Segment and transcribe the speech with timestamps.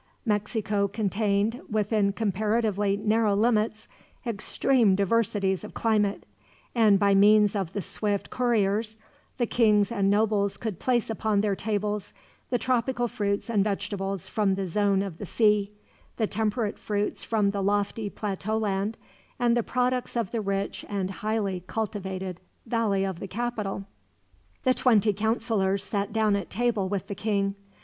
[0.25, 3.87] Mexico contained, within comparatively narrow limits,
[4.25, 6.25] extreme diversities of climate;
[6.73, 8.97] and by means of the swift couriers,
[9.37, 12.13] the kings and nobles could place upon their tables
[12.49, 15.71] the tropical fruits and vegetables from the zone of the sea,
[16.17, 18.97] the temperate fruits from the lofty plateau land,
[19.37, 23.85] and the products of the rich and highly cultivated valley of the capital.
[24.63, 27.53] The twenty counselors sat down at table with the king.